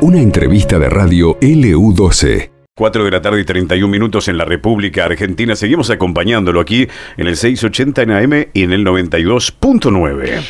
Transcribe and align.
Una 0.00 0.20
entrevista 0.20 0.78
de 0.78 0.88
radio 0.90 1.38
LU12. 1.40 2.50
4 2.74 3.04
de 3.04 3.10
la 3.10 3.22
tarde 3.22 3.40
y 3.40 3.44
31 3.44 3.86
minutos 3.86 4.28
en 4.28 4.38
la 4.38 4.44
República 4.44 5.04
Argentina. 5.04 5.54
Seguimos 5.54 5.90
acompañándolo 5.90 6.60
aquí 6.60 6.88
en 7.16 7.26
el 7.26 7.36
680 7.36 8.02
en 8.02 8.10
AM 8.10 8.46
y 8.52 8.62
en 8.64 8.72
el 8.72 8.84
92.9. 8.84 10.42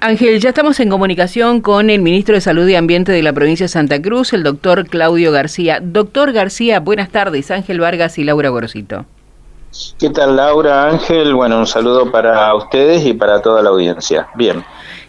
Ángel, 0.00 0.40
ya 0.40 0.50
estamos 0.50 0.78
en 0.80 0.90
comunicación 0.90 1.60
con 1.60 1.90
el 1.90 2.02
ministro 2.02 2.34
de 2.34 2.40
Salud 2.40 2.68
y 2.68 2.74
Ambiente 2.74 3.12
de 3.12 3.22
la 3.22 3.32
provincia 3.32 3.64
de 3.64 3.68
Santa 3.68 4.00
Cruz, 4.02 4.32
el 4.32 4.42
doctor 4.42 4.86
Claudio 4.86 5.32
García. 5.32 5.80
Doctor 5.82 6.32
García, 6.32 6.80
buenas 6.80 7.10
tardes. 7.10 7.50
Ángel 7.50 7.80
Vargas 7.80 8.18
y 8.18 8.24
Laura 8.24 8.50
Gorosito. 8.50 9.06
¿Qué 9.98 10.10
tal 10.10 10.36
Laura, 10.36 10.90
Ángel? 10.90 11.34
Bueno, 11.34 11.58
un 11.58 11.66
saludo 11.66 12.10
para 12.12 12.54
ustedes 12.54 13.06
y 13.06 13.12
para 13.12 13.42
toda 13.42 13.62
la 13.62 13.70
audiencia. 13.70 14.28
Bien. 14.34 14.64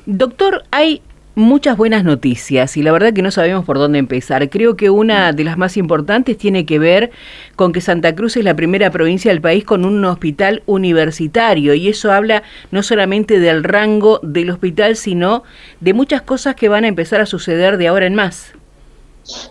Doctor, 0.06 0.64
hay 0.72 1.02
muchas 1.36 1.78
buenas 1.78 2.04
noticias 2.04 2.76
y 2.78 2.84
la 2.84 2.92
verdad 2.92 3.14
que 3.14 3.22
no 3.22 3.32
sabemos 3.32 3.66
por 3.66 3.78
dónde 3.78 4.00
empezar. 4.00 4.50
Creo 4.50 4.76
que 4.76 4.90
una 4.90 5.32
de 5.32 5.44
las 5.44 5.58
más 5.58 5.78
importantes 5.78 6.38
tiene 6.38 6.66
que 6.66 6.80
ver 6.80 7.12
con 7.56 7.72
que 7.72 7.82
Santa 7.82 8.16
Cruz 8.16 8.38
es 8.38 8.44
la 8.44 8.56
primera 8.56 8.92
provincia 8.92 9.32
del 9.32 9.42
país 9.42 9.64
con 9.64 9.86
un 9.86 10.04
hospital 10.06 10.64
universitario 10.66 11.74
y 11.74 11.88
eso 11.88 12.12
habla 12.12 12.44
no 12.72 12.84
solamente 12.84 13.40
del 13.40 13.64
rango 13.64 14.20
del 14.24 14.50
hospital, 14.50 14.96
sino 14.96 15.44
de 15.80 15.94
muchas 15.94 16.22
cosas 16.22 16.56
que 16.56 16.70
van 16.70 16.84
a 16.84 16.90
empezar 16.90 17.22
a 17.22 17.26
suceder 17.26 17.78
de 17.78 17.88
ahora 17.88 18.06
en 18.06 18.16
más. 18.16 18.54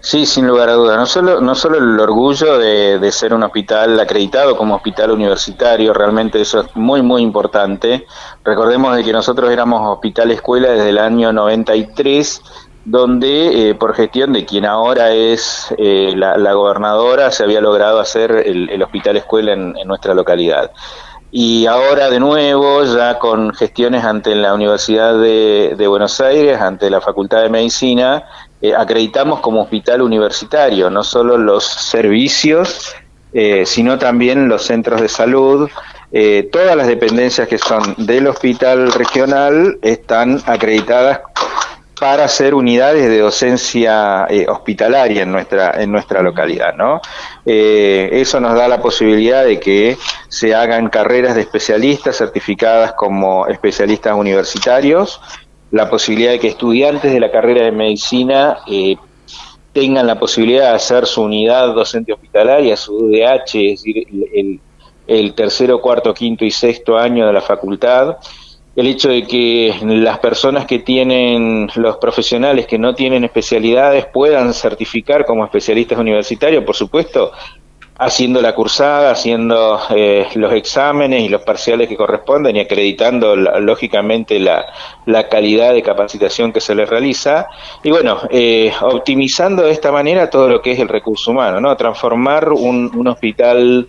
Sí, 0.00 0.26
sin 0.26 0.46
lugar 0.46 0.68
a 0.68 0.72
dudas. 0.72 0.96
No 0.96 1.06
solo, 1.06 1.40
no 1.40 1.54
solo 1.54 1.78
el 1.78 2.00
orgullo 2.00 2.58
de, 2.58 3.12
ser 3.12 3.32
un 3.32 3.44
hospital 3.44 3.98
acreditado 4.00 4.56
como 4.56 4.74
hospital 4.74 5.12
universitario, 5.12 5.94
realmente 5.94 6.40
eso 6.40 6.60
es 6.60 6.74
muy, 6.74 7.00
muy 7.00 7.22
importante. 7.22 8.04
Recordemos 8.44 8.96
de 8.96 9.04
que 9.04 9.12
nosotros 9.12 9.50
éramos 9.50 9.82
hospital 9.84 10.32
escuela 10.32 10.70
desde 10.70 10.90
el 10.90 10.98
año 10.98 11.32
93, 11.32 12.42
donde 12.84 13.70
eh, 13.70 13.74
por 13.76 13.94
gestión 13.94 14.32
de 14.32 14.44
quien 14.44 14.64
ahora 14.64 15.12
es 15.12 15.72
eh, 15.78 16.12
la, 16.16 16.52
gobernadora 16.54 17.30
se 17.30 17.44
había 17.44 17.60
logrado 17.60 18.00
hacer 18.00 18.32
el, 18.32 18.82
hospital 18.82 19.16
escuela 19.16 19.52
en, 19.52 19.74
nuestra 19.84 20.14
localidad 20.14 20.70
y 21.30 21.66
ahora 21.66 22.08
de 22.08 22.18
nuevo 22.18 22.84
ya 22.84 23.18
con 23.18 23.52
gestiones 23.52 24.02
ante 24.04 24.34
la 24.34 24.54
Universidad 24.54 25.18
de, 25.18 25.74
de, 25.76 25.86
Buenos 25.86 26.18
Aires, 26.22 26.58
ante 26.58 26.88
la 26.88 27.02
Facultad 27.02 27.42
de 27.42 27.50
Medicina 27.50 28.24
eh, 28.60 28.74
acreditamos 28.74 29.40
como 29.40 29.62
hospital 29.62 30.02
universitario, 30.02 30.90
no 30.90 31.04
solo 31.04 31.38
los 31.38 31.64
servicios, 31.64 32.94
eh, 33.32 33.64
sino 33.64 33.98
también 33.98 34.48
los 34.48 34.64
centros 34.64 35.00
de 35.00 35.08
salud. 35.08 35.70
Eh, 36.10 36.48
todas 36.50 36.74
las 36.74 36.88
dependencias 36.88 37.46
que 37.46 37.58
son 37.58 37.94
del 37.98 38.26
hospital 38.26 38.90
regional 38.92 39.78
están 39.82 40.40
acreditadas 40.46 41.20
para 42.00 42.26
ser 42.28 42.54
unidades 42.54 43.08
de 43.08 43.18
docencia 43.18 44.28
hospitalaria 44.48 45.22
en 45.22 45.32
nuestra 45.32 45.82
en 45.82 45.90
nuestra 45.90 46.22
localidad, 46.22 46.74
¿no? 46.74 47.00
eso 47.44 48.38
nos 48.38 48.54
da 48.54 48.68
la 48.68 48.80
posibilidad 48.80 49.44
de 49.44 49.58
que 49.58 49.98
se 50.28 50.54
hagan 50.54 50.90
carreras 50.90 51.34
de 51.34 51.40
especialistas 51.40 52.16
certificadas 52.16 52.92
como 52.92 53.48
especialistas 53.48 54.14
universitarios 54.14 55.20
la 55.70 55.90
posibilidad 55.90 56.32
de 56.32 56.38
que 56.38 56.48
estudiantes 56.48 57.12
de 57.12 57.20
la 57.20 57.30
carrera 57.30 57.64
de 57.64 57.72
medicina 57.72 58.58
eh, 58.66 58.96
tengan 59.72 60.06
la 60.06 60.18
posibilidad 60.18 60.70
de 60.70 60.76
hacer 60.76 61.06
su 61.06 61.22
unidad 61.22 61.74
docente 61.74 62.12
hospitalaria, 62.12 62.76
su 62.76 62.96
UDH, 62.96 63.54
es 63.54 63.82
decir, 63.82 64.60
el, 65.06 65.34
tercero, 65.34 65.80
cuarto, 65.80 66.12
quinto 66.14 66.44
y 66.44 66.50
sexto 66.50 66.96
año 66.98 67.26
de 67.26 67.32
la 67.32 67.40
facultad. 67.40 68.16
El 68.74 68.86
hecho 68.86 69.08
de 69.08 69.26
que 69.26 69.74
las 69.82 70.18
personas 70.18 70.64
que 70.64 70.78
tienen, 70.78 71.68
los 71.74 71.96
profesionales 71.98 72.66
que 72.66 72.78
no 72.78 72.94
tienen 72.94 73.24
especialidades 73.24 74.06
puedan 74.06 74.54
certificar 74.54 75.24
como 75.24 75.44
especialistas 75.44 75.98
universitarios, 75.98 76.64
por 76.64 76.76
supuesto, 76.76 77.32
haciendo 77.98 78.40
la 78.40 78.54
cursada, 78.54 79.10
haciendo 79.10 79.80
eh, 79.90 80.28
los 80.36 80.52
exámenes 80.52 81.22
y 81.22 81.28
los 81.28 81.42
parciales 81.42 81.88
que 81.88 81.96
corresponden 81.96 82.56
y 82.56 82.60
acreditando 82.60 83.34
lógicamente 83.34 84.38
la, 84.38 84.64
la, 85.04 85.28
calidad 85.28 85.74
de 85.74 85.82
capacitación 85.82 86.52
que 86.52 86.60
se 86.60 86.76
les 86.76 86.88
realiza 86.88 87.48
y 87.82 87.90
bueno, 87.90 88.20
eh, 88.30 88.72
optimizando 88.82 89.64
de 89.64 89.72
esta 89.72 89.90
manera 89.90 90.30
todo 90.30 90.48
lo 90.48 90.62
que 90.62 90.72
es 90.72 90.78
el 90.78 90.88
recurso 90.88 91.32
humano, 91.32 91.60
¿no? 91.60 91.76
Transformar 91.76 92.52
un, 92.52 92.90
un 92.94 93.08
hospital 93.08 93.88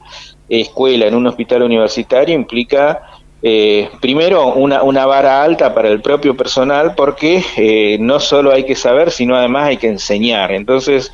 escuela 0.49 1.05
en 1.05 1.13
un 1.13 1.27
hospital 1.27 1.61
universitario 1.61 2.33
implica 2.33 3.03
eh, 3.41 3.89
primero, 4.01 4.47
una, 4.47 4.83
una, 4.83 5.05
vara 5.05 5.41
alta 5.41 5.73
para 5.73 5.87
el 5.87 6.01
propio 6.01 6.35
personal 6.35 6.93
porque 6.95 7.41
eh, 7.55 7.97
no 7.99 8.19
solo 8.19 8.51
hay 8.51 8.65
que 8.65 8.75
saber, 8.75 9.11
sino 9.11 9.35
además 9.35 9.67
hay 9.67 9.77
que 9.77 9.87
enseñar. 9.87 10.51
Entonces, 10.51 11.11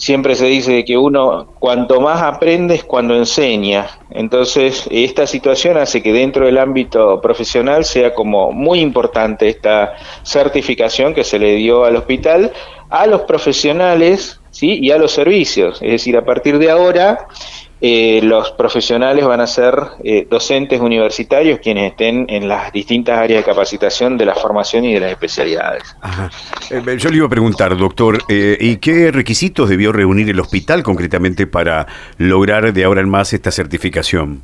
siempre 0.00 0.34
se 0.34 0.46
dice 0.46 0.82
que 0.86 0.96
uno 0.96 1.46
cuanto 1.58 2.00
más 2.00 2.22
aprende 2.22 2.74
es 2.74 2.84
cuando 2.84 3.14
enseña. 3.14 3.86
Entonces, 4.10 4.88
esta 4.90 5.26
situación 5.26 5.76
hace 5.76 6.02
que 6.02 6.12
dentro 6.12 6.46
del 6.46 6.56
ámbito 6.56 7.20
profesional 7.20 7.84
sea 7.84 8.14
como 8.14 8.50
muy 8.50 8.80
importante 8.80 9.48
esta 9.50 9.92
certificación 10.22 11.12
que 11.12 11.22
se 11.22 11.38
le 11.38 11.54
dio 11.56 11.84
al 11.84 11.96
hospital 11.96 12.50
a 12.88 13.06
los 13.06 13.22
profesionales 13.22 14.39
¿sí? 14.50 14.78
y 14.80 14.90
a 14.90 14.98
los 14.98 15.12
servicios. 15.12 15.80
Es 15.82 15.90
decir, 15.90 16.16
a 16.16 16.24
partir 16.24 16.58
de 16.58 16.70
ahora 16.70 17.26
eh, 17.82 18.20
los 18.22 18.50
profesionales 18.52 19.24
van 19.24 19.40
a 19.40 19.46
ser 19.46 19.74
eh, 20.04 20.26
docentes 20.28 20.80
universitarios 20.80 21.60
quienes 21.60 21.92
estén 21.92 22.26
en 22.28 22.46
las 22.46 22.70
distintas 22.72 23.18
áreas 23.18 23.44
de 23.44 23.50
capacitación 23.50 24.18
de 24.18 24.26
la 24.26 24.34
formación 24.34 24.84
y 24.84 24.92
de 24.92 25.00
las 25.00 25.10
especialidades. 25.12 25.96
Eh, 26.70 26.96
yo 26.98 27.08
le 27.08 27.16
iba 27.16 27.26
a 27.26 27.30
preguntar, 27.30 27.74
doctor, 27.76 28.18
¿y 28.28 28.76
qué 28.76 29.10
requisitos 29.10 29.68
debió 29.68 29.92
reunir 29.92 30.28
el 30.28 30.40
hospital 30.40 30.82
concretamente 30.82 31.46
para 31.46 31.86
lograr 32.18 32.72
de 32.72 32.84
ahora 32.84 33.00
en 33.00 33.08
más 33.08 33.32
esta 33.32 33.50
certificación? 33.50 34.42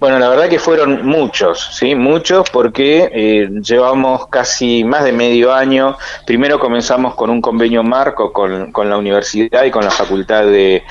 Bueno, 0.00 0.18
la 0.18 0.28
verdad 0.28 0.48
que 0.48 0.58
fueron 0.58 1.06
muchos, 1.06 1.76
sí, 1.76 1.94
muchos, 1.94 2.48
porque 2.50 3.10
eh, 3.12 3.48
llevamos 3.62 4.26
casi 4.28 4.84
más 4.84 5.04
de 5.04 5.12
medio 5.12 5.52
año. 5.52 5.96
Primero 6.26 6.58
comenzamos 6.58 7.14
con 7.14 7.30
un 7.30 7.40
convenio 7.40 7.82
marco 7.82 8.32
con, 8.32 8.72
con 8.72 8.90
la 8.90 8.96
universidad 8.96 9.64
y 9.64 9.70
con 9.70 9.84
la 9.84 9.90
Facultad 9.90 10.44
de, 10.44 10.82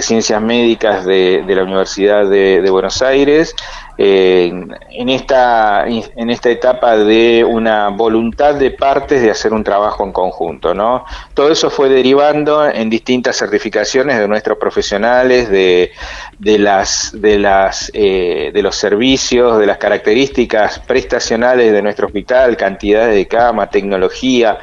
Ciencias 0.00 0.40
Médicas 0.40 1.04
de, 1.04 1.44
la 1.46 1.62
Universidad 1.62 2.28
de, 2.28 2.60
de 2.60 2.70
Buenos 2.70 3.02
Aires 3.02 3.54
en, 4.00 5.08
esta, 5.08 5.86
en 5.88 6.30
esta 6.30 6.50
etapa 6.50 6.96
de 6.96 7.44
una 7.44 7.88
voluntad 7.88 8.54
de 8.54 8.70
partes 8.70 9.22
de 9.22 9.30
hacer 9.30 9.52
un 9.52 9.64
trabajo 9.64 10.04
en 10.04 10.12
conjunto. 10.12 10.72
¿no? 10.72 11.04
Todo 11.34 11.50
eso 11.50 11.68
fue 11.68 11.88
derivando 11.88 12.68
en 12.68 12.88
distintas 12.88 13.36
certificaciones 13.36 14.18
de 14.18 14.28
nuestros 14.28 14.56
profesionales, 14.58 15.50
de, 15.50 15.90
de, 16.38 16.58
las, 16.58 17.10
de, 17.14 17.38
las, 17.38 17.90
eh, 17.94 18.50
de 18.52 18.62
los 18.62 18.76
servicios, 18.76 19.58
de 19.58 19.66
las 19.66 19.78
características 19.78 20.78
prestacionales 20.80 21.72
de 21.72 21.82
nuestro 21.82 22.06
hospital, 22.06 22.56
cantidades 22.56 23.14
de 23.14 23.26
cama, 23.26 23.68
tecnología, 23.68 24.58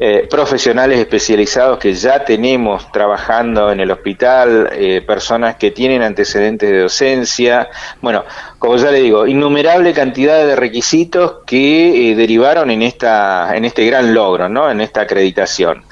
eh, 0.00 0.28
profesionales 0.30 1.00
especializados 1.00 1.76
que 1.78 1.92
ya 1.92 2.24
tenemos 2.24 2.92
trabajando 2.92 3.72
en 3.72 3.80
el 3.80 3.90
hospital, 3.90 4.70
eh, 4.72 5.02
personas 5.04 5.56
que 5.56 5.72
tienen 5.72 6.02
antecedentes 6.02 6.70
de 6.70 6.82
docencia, 6.82 7.68
bueno, 8.00 8.24
como 8.60 8.76
ya 8.76 8.92
le 8.92 9.00
digo, 9.00 9.26
innumerable 9.26 9.92
cantidad 9.92 10.46
de 10.46 10.54
requisitos 10.54 11.38
que 11.44 12.12
eh, 12.12 12.14
derivaron 12.14 12.70
en 12.70 12.82
esta, 12.82 13.56
en 13.56 13.64
este 13.64 13.84
gran 13.86 14.14
logro, 14.14 14.48
¿no? 14.48 14.70
En 14.70 14.80
esta 14.80 15.00
acreditación. 15.00 15.82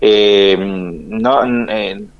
no, 0.00 1.42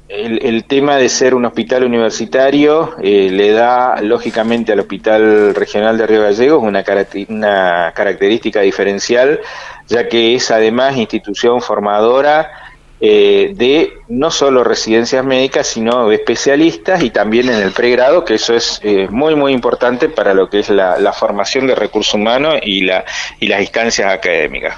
el, 0.08 0.64
tema 0.64 0.96
de 0.96 1.08
ser 1.08 1.34
un 1.34 1.44
hospital 1.44 1.84
universitario 1.84 2.94
le 3.02 3.50
da 3.50 4.00
lógicamente 4.00 4.72
al 4.72 4.80
Hospital 4.80 5.54
Regional 5.54 5.98
de 5.98 6.06
Río 6.06 6.22
Gallegos 6.22 6.62
una, 6.62 6.84
una 7.28 7.92
característica 7.94 8.60
diferencial 8.60 9.40
ya 9.86 10.08
que 10.08 10.34
es 10.34 10.50
además 10.50 10.96
institución 10.96 11.60
formadora 11.60 12.50
eh, 12.98 13.52
de 13.54 13.92
no 14.08 14.30
solo 14.30 14.64
residencias 14.64 15.22
médicas, 15.24 15.66
sino 15.66 16.08
de 16.08 16.14
especialistas 16.14 17.02
y 17.02 17.10
también 17.10 17.50
en 17.50 17.56
el 17.56 17.72
pregrado, 17.72 18.24
que 18.24 18.34
eso 18.34 18.54
es 18.54 18.80
eh, 18.82 19.06
muy, 19.10 19.34
muy 19.34 19.52
importante 19.52 20.08
para 20.08 20.32
lo 20.32 20.48
que 20.48 20.60
es 20.60 20.70
la, 20.70 21.12
formación 21.12 21.66
de 21.66 21.74
recursos 21.74 22.14
humanos 22.14 22.54
y, 22.62 22.80
la, 22.82 23.04
y 23.38 23.48
las 23.48 23.60
instancias 23.60 24.10
académicas. 24.10 24.76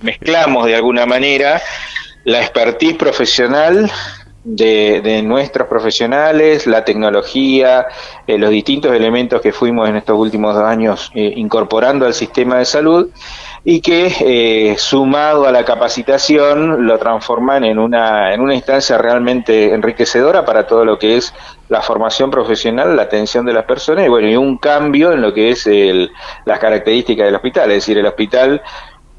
mezclamos 0.00 0.66
de 0.66 0.76
alguna 0.76 1.04
manera 1.04 1.60
la 2.22 2.40
expertise 2.40 2.94
profesional 2.94 3.90
de, 4.48 5.22
nuestros 5.22 5.68
profesionales, 5.68 6.66
la 6.66 6.84
tecnología, 6.84 7.86
eh, 8.26 8.38
los 8.38 8.50
distintos 8.50 8.92
elementos 8.92 9.40
que 9.40 9.52
fuimos 9.52 9.88
en 9.88 9.96
estos 9.96 10.18
últimos 10.18 10.54
dos 10.54 10.64
años 10.64 11.10
incorporando 11.14 12.06
al 12.06 12.14
sistema 12.14 12.58
de 12.58 12.64
salud 12.64 13.08
y 13.64 13.80
que 13.80 14.12
eh, 14.20 14.76
sumado 14.78 15.46
a 15.46 15.52
la 15.52 15.64
capacitación 15.64 16.86
lo 16.86 16.98
transforman 16.98 17.64
en 17.64 17.78
una, 17.78 18.32
en 18.32 18.40
una 18.40 18.54
instancia 18.54 18.96
realmente 18.96 19.74
enriquecedora 19.74 20.44
para 20.44 20.66
todo 20.66 20.84
lo 20.84 20.98
que 20.98 21.16
es 21.18 21.34
la 21.68 21.82
formación 21.82 22.30
profesional, 22.30 22.96
la 22.96 23.02
atención 23.02 23.44
de 23.44 23.52
las 23.52 23.64
personas 23.64 24.06
y 24.06 24.08
bueno, 24.08 24.28
y 24.28 24.36
un 24.36 24.56
cambio 24.56 25.12
en 25.12 25.20
lo 25.20 25.34
que 25.34 25.50
es 25.50 25.66
el, 25.66 26.10
las 26.46 26.58
características 26.58 27.26
del 27.26 27.34
hospital, 27.34 27.70
es 27.70 27.76
decir, 27.78 27.98
el 27.98 28.06
hospital 28.06 28.62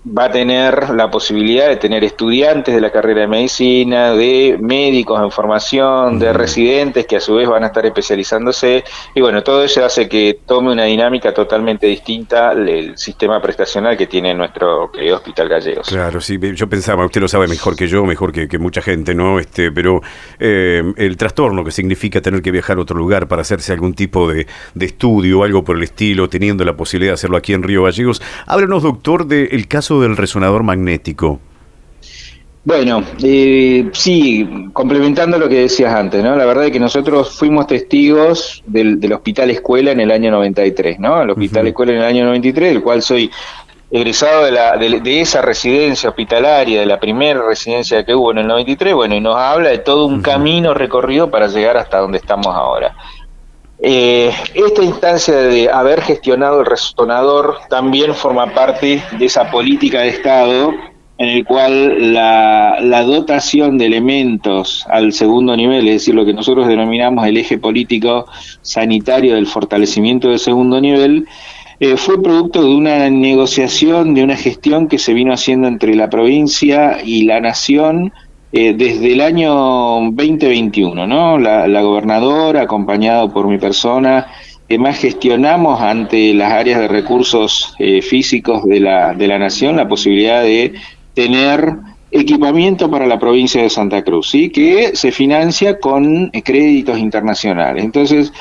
va 0.06 0.26
a 0.26 0.32
tener 0.32 0.92
la 0.92 1.12
posibilidad 1.12 1.68
de 1.68 1.76
tener 1.76 2.04
estudiantes 2.04 2.74
de 2.74 2.82
la 2.82 2.92
carrera 2.92 3.22
de 3.22 3.28
medicina, 3.28 4.14
de 4.14 4.58
médicos 4.60 5.22
en 5.22 5.32
formación, 5.32 6.20
de 6.20 6.32
residentes 6.32 7.06
que 7.06 7.18
a 7.18 7.20
su 7.20 7.36
vez 7.36 7.48
van 7.48 7.64
a 7.64 7.68
estar 7.68 7.86
especializándose 7.86 8.84
y 9.14 9.22
bueno, 9.22 9.44
todo 9.44 9.64
eso 9.64 9.84
hace 9.84 10.08
que 10.08 10.40
tome 10.46 10.72
una 10.72 10.86
dinámica 10.86 11.34
totalmente 11.34 11.88
distinta 11.88 12.54
el 12.54 12.98
sistema 12.98 13.42
prestacional 13.42 13.98
que 13.98 14.08
tiene 14.08 14.34
nuestro 14.34 14.92
querido 14.92 15.18
Hospital 15.18 15.50
Gallegos. 15.50 15.90
Claro, 15.90 16.22
sí, 16.22 16.40
yo 16.56 16.70
pensaba, 16.70 17.06
usted 17.06 17.22
lo 17.22 17.28
sabe 17.28 17.48
mejor 17.48 17.76
que 17.76 17.88
yo, 17.88 18.06
mejor 18.06 18.32
que, 18.32 18.60
mucha 18.60 18.82
gente, 18.82 19.16
¿no? 19.16 19.40
Este, 19.40 19.72
pero 19.72 20.02
eh, 20.40 20.84
el 20.98 21.18
trastorno 21.18 21.64
que 21.64 21.72
significa 21.72 22.22
tener 22.22 22.42
que 22.42 22.52
viajar 22.52 22.78
a 22.78 22.82
otro 22.82 22.98
lugar 22.98 23.28
para 23.28 23.42
hacerse 23.42 23.74
algún 23.74 23.94
tipo 23.94 24.30
de, 24.30 24.48
de 24.74 24.86
estudio 24.86 25.40
o 25.40 25.44
algo 25.44 25.64
por 25.64 25.78
el 25.78 25.84
estilo, 25.84 26.30
teniendo 26.30 26.64
la 26.66 26.76
posibilidad 26.76 27.12
de 27.12 27.16
hacerlo 27.16 27.38
aquí 27.38 27.54
en 27.54 27.64
Río 27.64 27.84
Gallegos. 27.84 28.22
Háblanos, 28.46 28.84
doctor, 28.84 29.26
del 29.26 29.68
caso 29.68 29.89
del 29.98 30.18
resonador 30.18 30.64
magnético? 30.64 31.40
Bueno, 32.64 33.04
eh, 33.24 33.90
sí, 33.94 34.70
complementando 34.74 35.40
lo 35.40 35.48
que 35.48 35.62
decías 35.62 35.94
antes, 35.94 36.24
¿no? 36.24 36.36
La 36.36 36.46
verdad 36.46 36.66
es 36.66 36.72
que 36.72 36.80
nosotros 36.80 37.36
fuimos 37.36 37.66
testigos 37.68 38.62
del, 38.68 39.00
Hospital 39.14 39.50
Escuela 39.50 39.92
en 39.92 40.02
el 40.02 40.12
año 40.12 40.30
93, 40.30 41.00
¿no? 41.00 41.22
El 41.22 41.32
Hospital 41.32 41.68
Escuela 41.68 41.94
en 41.94 42.00
el 42.00 42.04
año 42.04 42.26
93, 42.26 42.74
del 42.74 42.84
cual 42.84 43.02
soy 43.02 43.32
egresado 43.90 44.46
de, 44.46 44.52
la, 44.52 44.78
de, 44.78 45.22
esa 45.22 45.42
residencia 45.42 46.10
hospitalaria, 46.10 46.82
de 46.82 46.86
la 46.86 47.00
primera 47.00 47.42
residencia 47.42 48.06
que 48.06 48.14
hubo 48.14 48.32
en 48.32 48.40
el 48.40 48.48
93, 48.48 48.94
bueno, 48.94 49.16
y 49.16 49.22
nos 49.22 49.36
habla 49.36 49.70
de 49.70 49.80
todo 49.80 50.06
un 50.06 50.22
camino 50.22 50.74
recorrido 50.74 51.32
para 51.32 51.48
llegar 51.48 51.78
hasta 51.78 51.98
donde 51.98 52.20
estamos 52.20 52.48
ahora. 52.48 52.96
Eh, 53.82 54.32
esta 54.56 54.84
instancia 54.84 55.36
de 55.38 55.70
haber 55.70 56.02
gestionado 56.02 56.60
el 56.60 56.66
resonador 56.66 57.60
también 57.70 58.14
forma 58.14 58.54
parte 58.54 59.02
de 59.18 59.26
esa 59.26 59.50
política 59.50 60.02
de 60.02 60.10
Estado 60.10 60.74
en 61.20 61.28
el 61.28 61.46
cual 61.46 62.14
la, 62.14 63.04
dotación 63.06 63.78
de 63.78 63.88
elementos 63.88 64.86
al 64.90 65.12
segundo 65.12 65.56
nivel, 65.56 65.86
es 65.88 65.96
decir, 65.96 66.16
lo 66.16 66.26
que 66.26 66.34
nosotros 66.34 66.68
denominamos 66.68 67.28
el 67.28 67.36
eje 67.36 67.58
político 67.58 68.26
sanitario 68.62 69.36
del 69.36 69.46
fortalecimiento 69.46 70.30
del 70.30 70.40
segundo 70.40 70.80
nivel, 70.80 71.28
eh, 71.82 71.98
fue 71.98 72.22
producto 72.22 72.62
de 72.62 72.74
una 72.74 73.10
negociación, 73.10 74.14
de 74.14 74.24
una 74.24 74.38
gestión 74.38 74.88
que 74.88 74.98
se 74.98 75.14
vino 75.14 75.34
haciendo 75.34 75.68
entre 75.68 75.94
la 75.94 76.10
provincia 76.10 77.00
y 77.04 77.24
la 77.24 77.42
nación 77.42 78.14
eh, 78.52 78.74
desde 78.76 79.14
el 79.14 79.22
año 79.22 79.54
2021, 79.54 81.06
¿no? 81.06 81.38
La, 81.38 81.82
gobernadora, 81.82 82.64
acompañado 82.64 83.32
por 83.32 83.48
mi 83.48 83.58
persona, 83.58 84.28
que 84.68 84.80
más 84.80 84.98
gestionamos 85.00 85.82
ante 85.82 86.34
las 86.34 86.54
áreas 86.54 86.80
de 86.80 86.88
recursos 86.88 87.76
eh, 87.80 88.02
físicos 88.02 88.66
de 88.66 88.80
la, 88.80 89.14
de 89.14 89.28
la 89.28 89.40
nación 89.40 89.76
la 89.76 89.88
posibilidad 89.88 90.42
de 90.44 90.74
tener 91.14 91.76
equipamiento 92.12 92.90
para 92.90 93.06
la 93.06 93.20
provincia 93.20 93.62
de 93.62 93.70
Santa 93.70 94.04
Cruz, 94.04 94.30
¿sí? 94.30 94.50
que 94.50 94.96
se 94.96 95.12
financia 95.12 95.80
con 95.80 96.30
créditos 96.30 96.98
internacionales. 96.98 97.84
Entonces, 97.84 98.34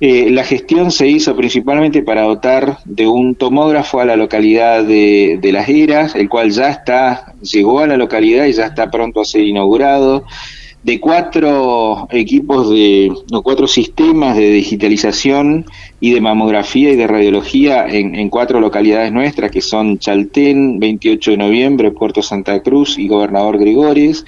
eh, 0.00 0.30
la 0.30 0.44
gestión 0.44 0.90
se 0.90 1.08
hizo 1.08 1.34
principalmente 1.34 2.02
para 2.02 2.22
dotar 2.22 2.78
de 2.84 3.06
un 3.06 3.34
tomógrafo 3.34 4.00
a 4.00 4.04
la 4.04 4.16
localidad 4.16 4.84
de, 4.84 5.38
de 5.40 5.52
Las 5.52 5.68
Heras, 5.68 6.14
el 6.14 6.28
cual 6.28 6.50
ya 6.50 6.70
está, 6.70 7.34
llegó 7.40 7.80
a 7.80 7.86
la 7.86 7.96
localidad 7.96 8.46
y 8.46 8.52
ya 8.52 8.66
está 8.66 8.90
pronto 8.90 9.20
a 9.20 9.24
ser 9.24 9.42
inaugurado 9.42 10.24
de 10.84 11.00
cuatro 11.00 12.06
equipos 12.10 12.68
de, 12.68 13.10
cuatro 13.42 13.66
sistemas 13.66 14.36
de 14.36 14.50
digitalización 14.50 15.64
y 15.98 16.12
de 16.12 16.20
mamografía 16.20 16.92
y 16.92 16.96
de 16.96 17.06
radiología 17.06 17.86
en, 17.88 18.14
en, 18.14 18.28
cuatro 18.28 18.60
localidades 18.60 19.10
nuestras, 19.10 19.50
que 19.50 19.62
son 19.62 19.98
Chaltén, 19.98 20.78
28 20.78 21.30
de 21.32 21.36
noviembre, 21.38 21.90
Puerto 21.90 22.22
Santa 22.22 22.62
Cruz 22.62 22.98
y 22.98 23.08
Gobernador 23.08 23.58
Gregores. 23.58 24.26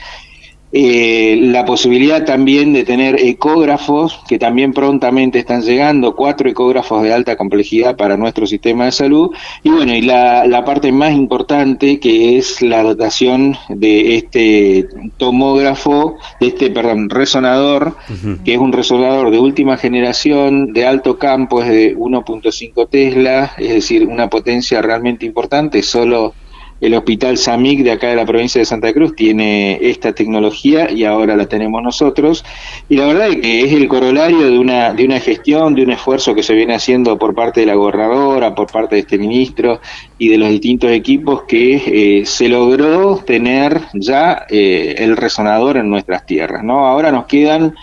Eh, 0.78 1.38
la 1.40 1.64
posibilidad 1.64 2.26
también 2.26 2.74
de 2.74 2.84
tener 2.84 3.18
ecógrafos, 3.18 4.20
que 4.28 4.38
también 4.38 4.74
prontamente 4.74 5.38
están 5.38 5.62
llegando, 5.62 6.14
cuatro 6.14 6.50
ecógrafos 6.50 7.02
de 7.02 7.14
alta 7.14 7.34
complejidad 7.34 7.96
para 7.96 8.18
nuestro 8.18 8.46
sistema 8.46 8.84
de 8.84 8.92
salud, 8.92 9.30
y 9.62 9.70
bueno, 9.70 9.94
y 9.94 10.02
la, 10.02 10.62
parte 10.66 10.92
más 10.92 11.14
importante 11.14 11.98
que 11.98 12.36
es 12.36 12.60
la 12.60 12.82
dotación 12.82 13.56
de 13.70 14.16
este 14.16 14.86
tomógrafo, 15.16 16.18
de 16.40 16.48
este, 16.48 16.68
perdón, 16.68 17.08
resonador, 17.08 17.96
que 18.44 18.52
es 18.52 18.58
un 18.58 18.72
resonador 18.72 19.30
de 19.30 19.38
última 19.38 19.78
generación, 19.78 20.74
de 20.74 20.84
alto 20.86 21.18
campo, 21.18 21.62
es 21.62 21.70
de 21.70 21.96
1.5 21.96 22.86
Tesla, 22.90 23.52
es 23.56 23.70
decir, 23.70 24.06
una 24.06 24.28
potencia 24.28 24.82
realmente 24.82 25.24
importante, 25.24 25.82
solo 25.82 26.34
el 26.80 26.94
hospital 26.94 27.38
SAMIC 27.38 27.82
de 27.82 27.92
acá 27.92 28.08
de 28.08 28.16
la 28.16 28.26
provincia 28.26 28.58
de 28.58 28.66
Santa 28.66 28.92
Cruz 28.92 29.16
tiene 29.16 29.78
esta 29.80 30.12
tecnología 30.12 30.90
y 30.90 31.04
ahora 31.04 31.36
la 31.36 31.46
tenemos 31.46 31.82
nosotros. 31.82 32.44
Y 32.88 32.96
la 32.96 33.06
verdad 33.06 33.28
es 33.28 33.36
que 33.36 33.60
es 33.62 33.72
el 33.72 33.88
corolario 33.88 34.50
de 34.50 34.58
una, 34.58 34.92
de 34.92 35.04
una 35.04 35.18
gestión, 35.20 35.74
de 35.74 35.82
un 35.82 35.92
esfuerzo 35.92 36.34
que 36.34 36.42
se 36.42 36.54
viene 36.54 36.74
haciendo 36.74 37.18
por 37.18 37.34
parte 37.34 37.60
de 37.60 37.66
la 37.66 37.74
gobernadora, 37.74 38.54
por 38.54 38.70
parte 38.70 38.96
de 38.96 39.02
este 39.02 39.18
ministro 39.18 39.80
y 40.18 40.28
de 40.28 40.38
los 40.38 40.50
distintos 40.50 40.90
equipos 40.90 41.44
que 41.44 42.20
eh, 42.20 42.26
se 42.26 42.48
logró 42.48 43.16
tener 43.18 43.80
ya 43.94 44.46
eh, 44.50 44.96
el 44.98 45.16
resonador 45.16 45.78
en 45.78 45.88
nuestras 45.88 46.26
tierras. 46.26 46.62
¿no? 46.62 46.86
Ahora 46.86 47.10
nos 47.10 47.26
quedan 47.26 47.74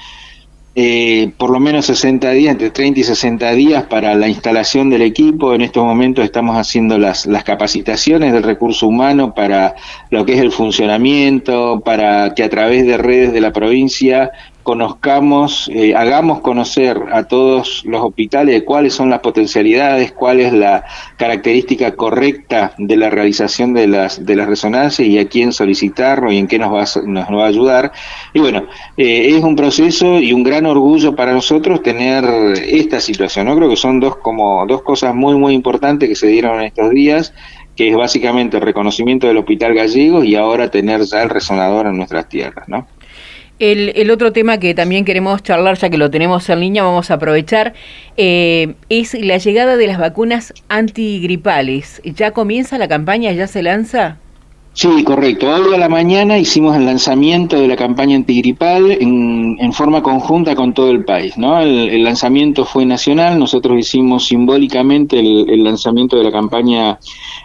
eh, 0.75 1.31
por 1.37 1.51
lo 1.51 1.59
menos 1.59 1.85
60 1.85 2.31
días, 2.31 2.51
entre 2.51 2.71
30 2.71 2.99
y 2.99 3.03
60 3.03 3.51
días 3.51 3.83
para 3.83 4.15
la 4.15 4.27
instalación 4.27 4.89
del 4.89 5.03
equipo. 5.03 5.53
En 5.53 5.61
estos 5.61 5.83
momentos 5.83 6.25
estamos 6.25 6.57
haciendo 6.57 6.97
las, 6.97 7.27
las 7.27 7.43
capacitaciones 7.43 8.33
del 8.33 8.41
recurso 8.41 8.87
humano 8.87 9.35
para 9.35 9.75
lo 10.09 10.25
que 10.25 10.33
es 10.33 10.39
el 10.39 10.51
funcionamiento, 10.51 11.81
para 11.85 12.33
que 12.33 12.43
a 12.43 12.49
través 12.49 12.87
de 12.87 12.97
redes 12.97 13.33
de 13.33 13.41
la 13.41 13.53
provincia 13.53 14.31
conozcamos, 14.63 15.69
eh, 15.73 15.93
hagamos 15.95 16.39
conocer 16.39 16.99
a 17.11 17.25
todos 17.25 17.83
los 17.85 18.01
hospitales 18.01 18.63
cuáles 18.63 18.93
son 18.93 19.09
las 19.09 19.19
potencialidades, 19.19 20.13
cuál 20.13 20.39
es 20.39 20.53
la 20.53 20.85
característica 21.17 21.95
correcta 21.95 22.73
de 22.77 22.97
la 22.97 23.09
realización 23.09 23.73
de 23.73 23.87
las, 23.87 24.25
de 24.25 24.35
las 24.35 24.47
resonancias 24.47 25.07
y 25.07 25.19
a 25.19 25.27
quién 25.27 25.51
solicitarlo 25.53 26.31
y 26.31 26.37
en 26.37 26.47
qué 26.47 26.57
nos 26.57 26.73
va, 26.73 26.83
a, 26.83 27.05
nos 27.05 27.29
va 27.29 27.45
a 27.45 27.47
ayudar. 27.47 27.91
Y 28.33 28.39
bueno, 28.39 28.65
eh, 28.97 29.35
es 29.35 29.43
un 29.43 29.55
proceso 29.55 30.19
y 30.19 30.33
un 30.33 30.43
gran 30.43 30.65
orgullo 30.65 31.15
para 31.15 31.33
nosotros 31.33 31.83
tener 31.83 32.23
esta 32.65 32.99
situación. 32.99 33.47
¿no? 33.47 33.55
Creo 33.55 33.69
que 33.69 33.75
son 33.75 33.99
dos, 33.99 34.15
como, 34.17 34.65
dos 34.65 34.81
cosas 34.81 35.13
muy, 35.13 35.35
muy 35.35 35.53
importantes 35.53 36.09
que 36.09 36.15
se 36.15 36.27
dieron 36.27 36.59
en 36.59 36.65
estos 36.65 36.89
días 36.91 37.33
que 37.75 37.89
es 37.89 37.95
básicamente 37.95 38.57
el 38.57 38.63
reconocimiento 38.63 39.27
del 39.27 39.37
Hospital 39.37 39.73
Gallego 39.73 40.23
y 40.23 40.35
ahora 40.35 40.69
tener 40.69 41.01
ya 41.01 41.23
el 41.23 41.29
resonador 41.29 41.87
en 41.87 41.97
nuestras 41.97 42.29
tierras, 42.29 42.67
¿no? 42.67 42.87
El, 43.63 44.11
otro 44.11 44.33
tema 44.33 44.57
que 44.57 44.73
también 44.73 45.05
queremos 45.05 45.41
charlar, 45.41 45.77
ya 45.77 45.89
que 45.89 45.97
lo 45.97 46.11
tenemos 46.11 46.49
en 46.49 46.59
línea, 46.59 46.83
vamos 46.83 47.09
a 47.09 47.13
aprovechar, 47.13 47.73
eh, 48.17 48.75
es 48.89 49.13
la 49.13 49.37
llegada 49.37 49.77
de 49.77 49.87
las 49.87 49.99
vacunas 49.99 50.53
antigripales. 50.67 52.01
¿Ya 52.03 52.31
comienza 52.31 52.77
la 52.77 52.89
campaña? 52.89 53.31
¿Ya 53.31 53.47
se 53.47 53.63
lanza? 53.63 54.17
Sí, 54.73 55.03
correcto. 55.05 55.49
Hoy 55.49 55.73
a 55.73 55.77
la 55.77 55.87
mañana 55.87 56.37
hicimos 56.39 56.75
el 56.75 56.85
lanzamiento 56.85 57.61
de 57.61 57.69
la 57.69 57.77
campaña 57.77 58.17
antigripal 58.17 58.91
en, 58.91 59.71
forma 59.71 60.03
conjunta 60.03 60.55
con 60.55 60.73
todo 60.73 60.89
el 60.91 61.05
país. 61.05 61.37
¿no? 61.37 61.57
El, 61.59 62.03
lanzamiento 62.03 62.65
fue 62.65 62.85
nacional, 62.85 63.39
nosotros 63.39 63.79
hicimos 63.79 64.25
simbólicamente 64.25 65.19
el, 65.19 65.63
lanzamiento 65.63 66.17
de 66.17 66.25
la 66.25 66.31
campaña 66.31 66.99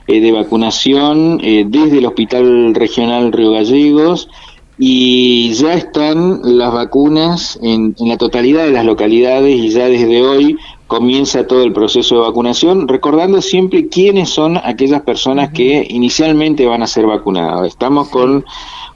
eh, 0.09 0.21
de 0.21 0.33
vacunación 0.33 1.39
eh, 1.45 1.65
desde 1.69 1.99
el 1.99 2.07
Hospital 2.07 2.75
Regional 2.75 3.31
Río 3.31 3.53
Gallegos 3.53 4.29
y 4.79 5.53
ya 5.55 5.75
están 5.75 6.41
las 6.45 6.73
vacunas 6.73 7.59
en, 7.63 7.97
la 7.99 8.17
totalidad 8.17 8.65
de 8.65 8.73
las 8.73 8.85
localidades 8.85 9.57
y 9.57 9.71
ya 9.71 9.89
desde 9.89 10.23
hoy 10.23 10.57
comienza 10.89 11.47
todo 11.47 11.63
el 11.63 11.73
proceso 11.73 12.17
de 12.17 12.23
vacunación, 12.23 12.89
recordando 12.89 13.43
siempre 13.43 13.89
quiénes 13.89 14.31
son 14.31 14.57
aquellas 14.57 15.03
personas 15.03 15.51
que 15.53 15.87
inicialmente 15.89 16.67
van 16.67 16.83
a 16.83 16.87
ser 16.87 17.07
vacunadas. 17.07 17.69
Estamos 17.69 18.09
con 18.09 18.45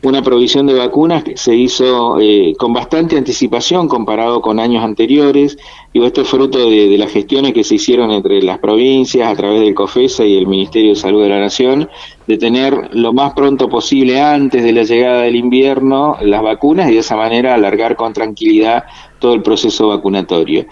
una 0.02 0.22
provisión 0.22 0.66
de 0.66 0.74
vacunas 0.74 1.22
que 1.22 1.36
se 1.36 1.54
hizo 1.54 2.18
eh, 2.18 2.54
con 2.58 2.72
bastante 2.72 3.16
anticipación 3.16 3.88
comparado 3.88 4.40
con 4.40 4.58
años 4.58 4.82
anteriores, 4.82 5.58
y 5.92 6.02
esto 6.02 6.22
es 6.22 6.28
fruto 6.28 6.58
de, 6.70 6.88
de, 6.88 6.98
las 6.98 7.12
gestiones 7.12 7.52
que 7.52 7.62
se 7.62 7.74
hicieron 7.74 8.10
entre 8.10 8.42
las 8.42 8.58
provincias 8.58 9.30
a 9.30 9.36
través 9.36 9.60
del 9.60 9.74
COFESA 9.74 10.24
y 10.24 10.38
el 10.38 10.46
Ministerio 10.46 10.90
de 10.90 10.96
Salud 10.96 11.22
de 11.22 11.28
la 11.28 11.40
Nación, 11.40 11.90
de 12.26 12.38
tener 12.38 12.88
lo 12.94 13.12
más 13.12 13.34
pronto 13.34 13.68
posible 13.68 14.18
antes 14.18 14.62
de 14.64 14.72
la 14.72 14.84
llegada 14.84 15.22
del 15.22 15.36
invierno 15.36 16.16
las 16.22 16.42
vacunas 16.42 16.90
y 16.90 16.94
de 16.94 17.00
esa 17.00 17.16
manera 17.16 17.54
alargar 17.54 17.94
con 17.94 18.14
tranquilidad 18.14 18.84
todo 19.22 19.34
el 19.34 19.42
proceso 19.42 19.88
vacunatorio. 19.88 20.66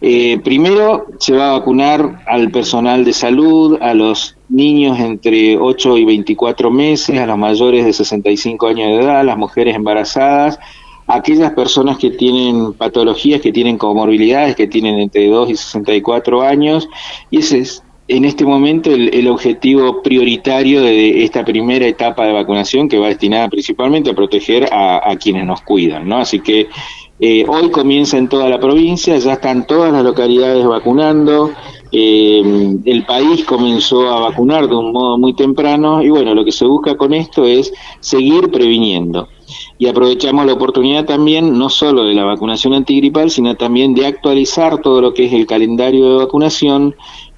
Eh, 0.00 0.38
primero 0.44 1.06
se 1.18 1.34
va 1.34 1.48
a 1.48 1.58
vacunar 1.58 2.22
al 2.26 2.50
personal 2.50 3.04
de 3.04 3.14
salud, 3.14 3.78
a 3.80 3.94
los 3.94 4.36
niños 4.50 5.00
entre 5.00 5.56
8 5.56 5.96
y 5.96 6.04
24 6.04 6.70
meses, 6.70 7.18
a 7.18 7.26
los 7.26 7.38
mayores 7.38 7.86
de 7.86 7.92
65 7.94 8.68
años 8.68 8.88
de 8.88 9.04
edad, 9.04 9.20
a 9.20 9.24
las 9.24 9.38
mujeres 9.38 9.74
embarazadas, 9.74 10.60
a 11.06 11.16
aquellas 11.16 11.52
personas 11.52 11.96
que 11.96 12.10
tienen 12.10 12.74
patologías, 12.74 13.40
que 13.40 13.52
tienen 13.52 13.78
comorbilidades, 13.78 14.54
que 14.54 14.66
tienen 14.66 15.00
entre 15.00 15.26
2 15.26 15.50
y 15.50 15.56
64 15.56 16.42
años, 16.42 16.86
y 17.30 17.38
ese 17.38 17.60
es 17.60 17.82
en 18.06 18.24
este 18.24 18.44
momento 18.44 18.90
el, 18.92 19.26
objetivo 19.28 20.02
prioritario 20.02 20.82
de 20.82 21.24
esta 21.24 21.44
primera 21.44 21.86
etapa 21.86 22.26
de 22.26 22.32
vacunación 22.32 22.88
que 22.88 22.98
va 22.98 23.08
destinada 23.08 23.48
principalmente 23.48 24.10
a 24.10 24.14
proteger 24.14 24.68
a, 24.70 25.16
quienes 25.16 25.46
nos 25.46 25.62
cuidan, 25.62 26.06
¿no? 26.06 26.18
Así 26.18 26.40
que 26.40 26.68
eh, 27.26 27.46
hoy 27.48 27.70
comienza 27.70 28.18
en 28.18 28.28
toda 28.28 28.50
la 28.50 28.60
provincia, 28.60 29.16
ya 29.16 29.32
están 29.32 29.66
todas 29.66 29.90
las 29.90 30.04
localidades 30.04 30.66
vacunando, 30.66 31.52
eh, 31.90 32.42
el 32.84 33.06
país 33.06 33.46
comenzó 33.46 34.10
a 34.10 34.20
vacunar 34.20 34.68
de 34.68 34.74
un 34.74 34.92
modo 34.92 35.16
muy 35.16 35.32
temprano 35.32 36.02
y 36.02 36.10
bueno, 36.10 36.34
lo 36.34 36.44
que 36.44 36.52
se 36.52 36.66
busca 36.66 36.98
con 36.98 37.14
esto 37.14 37.46
es 37.46 37.72
seguir 38.00 38.50
previniendo. 38.50 39.30
Y 39.78 39.86
aprovechamos 39.86 40.44
la 40.44 40.52
oportunidad 40.52 41.06
también 41.06 41.56
no 41.58 41.70
solo 41.70 42.04
de 42.04 42.12
la 42.12 42.24
vacunación 42.24 42.74
antigripal, 42.74 43.30
sino 43.30 43.54
también 43.54 43.94
de 43.94 44.04
actualizar 44.04 44.82
todo 44.82 45.00
lo 45.00 45.14
que 45.14 45.24
es 45.24 45.32
el 45.32 45.46
calendario 45.46 46.10
de 46.10 46.24
vacunación 46.26 46.94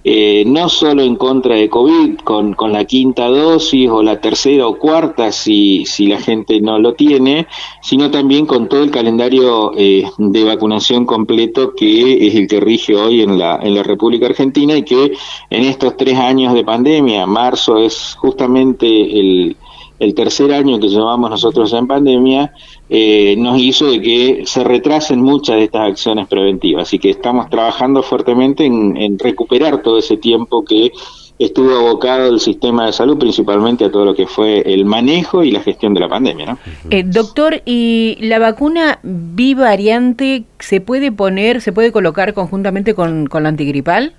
eh, 0.09 0.45
no 0.47 0.69
solo 0.69 1.03
en 1.03 1.17
contra 1.17 1.57
de 1.57 1.69
COVID, 1.69 2.19
con, 2.19 2.55
con, 2.55 2.73
la 2.73 2.85
quinta 2.85 3.27
dosis 3.27 3.91
o 3.91 4.05
la 4.05 4.21
tercera 4.21 4.69
o 4.69 4.79
cuarta 4.79 5.33
si, 5.33 5.85
si 5.85 6.07
la 6.07 6.21
gente 6.21 6.61
no 6.61 6.79
lo 6.79 6.95
tiene, 6.95 7.49
sino 7.83 8.09
también 8.09 8.47
con 8.47 8.69
todo 8.69 8.85
el 8.85 8.93
calendario 8.93 9.73
eh, 9.77 10.05
de 10.17 10.45
vacunación 10.45 11.07
completo 11.07 11.75
que 11.75 12.29
es 12.29 12.37
el 12.37 12.47
que 12.47 12.61
rige 12.61 12.95
hoy 12.95 13.23
en 13.23 13.37
la, 13.37 13.59
en 13.61 13.75
la 13.75 13.83
República 13.83 14.27
Argentina 14.27 14.77
y 14.77 14.85
que 14.85 15.11
en 15.51 15.65
estos 15.65 15.97
tres 15.97 16.17
años 16.17 16.55
de 16.55 16.63
pandemia, 16.63 17.27
marzo 17.27 17.79
es 17.79 18.15
justamente 18.15 18.87
el, 18.87 19.57
el 19.99 20.15
tercer 20.15 20.53
año 20.53 20.79
que 20.79 20.89
llevamos 20.89 21.31
nosotros 21.31 21.73
en 21.73 21.87
pandemia, 21.87 22.53
eh, 22.88 23.35
nos 23.37 23.61
hizo 23.61 23.90
de 23.90 24.00
que 24.00 24.43
se 24.47 24.62
retrasen 24.62 25.21
muchas 25.21 25.57
de 25.57 25.64
estas 25.64 25.90
acciones 25.90 26.28
preventivas. 26.28 26.85
Así 26.85 26.99
que 26.99 27.11
estamos 27.11 27.50
trabajando 27.50 28.02
fuertemente 28.02 28.64
en, 28.64 29.19
recuperar 29.19 29.83
todo 29.83 29.99
ese 29.99 30.16
tiempo 30.16 30.64
que 30.64 30.93
estuvo 31.38 31.75
abocado 31.75 32.28
el 32.28 32.40
sistema 32.40 32.87
de 32.87 32.93
salud, 32.93 33.19
principalmente 33.19 33.85
a 33.85 33.90
todo 33.90 34.05
lo 34.05 34.14
que 34.14 34.26
fue 34.26 34.61
el 34.61 34.85
manejo 34.85 35.43
y 35.43 35.50
la 35.50 35.61
gestión 35.61 35.95
de 35.95 36.00
la 36.00 36.09
pandemia. 36.09 36.47
¿no? 36.47 36.59
Eh, 36.90 37.02
doctor, 37.05 37.62
¿y 37.64 38.16
la 38.21 38.38
vacuna 38.38 39.00
bivariante 39.02 40.45
se 40.61 40.81
puede 40.81 41.12
poner, 41.12 41.61
se 41.61 41.73
puede 41.73 41.93
colocar 41.93 42.35
conjuntamente 42.35 42.95
con, 42.95 43.26
con 43.26 43.43
la 43.43 43.49
antigripal? 43.50 44.14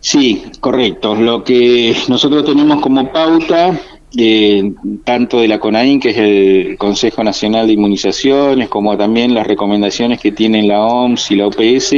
Sí, 0.00 0.42
correcto. 0.60 1.14
Lo 1.14 1.44
que 1.44 1.94
nosotros 2.08 2.44
tenemos 2.44 2.80
como 2.80 3.10
pauta 3.12 3.78
eh, 4.16 4.72
tanto 5.04 5.40
de 5.40 5.48
la 5.48 5.60
CONAIN, 5.60 6.00
que 6.00 6.10
es 6.10 6.16
el 6.16 6.76
Consejo 6.78 7.22
Nacional 7.22 7.66
de 7.66 7.74
Inmunizaciones, 7.74 8.68
como 8.68 8.96
también 8.96 9.34
las 9.34 9.46
recomendaciones 9.46 10.20
que 10.20 10.32
tienen 10.32 10.68
la 10.68 10.84
OMS 10.84 11.30
y 11.30 11.36
la 11.36 11.46
OPS, 11.46 11.94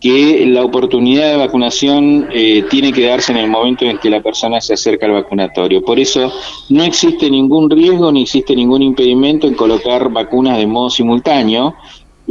que 0.00 0.46
la 0.46 0.64
oportunidad 0.64 1.30
de 1.30 1.36
vacunación 1.36 2.28
eh, 2.32 2.64
tiene 2.70 2.90
que 2.90 3.06
darse 3.06 3.32
en 3.32 3.38
el 3.38 3.50
momento 3.50 3.84
en 3.84 3.98
que 3.98 4.08
la 4.08 4.22
persona 4.22 4.60
se 4.60 4.72
acerca 4.72 5.04
al 5.04 5.12
vacunatorio. 5.12 5.82
Por 5.82 6.00
eso 6.00 6.32
no 6.70 6.82
existe 6.82 7.30
ningún 7.30 7.68
riesgo 7.68 8.10
ni 8.10 8.22
existe 8.22 8.56
ningún 8.56 8.82
impedimento 8.82 9.46
en 9.46 9.54
colocar 9.54 10.10
vacunas 10.10 10.56
de 10.56 10.66
modo 10.66 10.88
simultáneo, 10.88 11.74